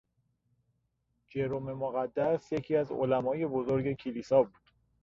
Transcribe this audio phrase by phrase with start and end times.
[1.27, 4.61] جروم مقدس یکی از علمای بزرگ کلیسا بود.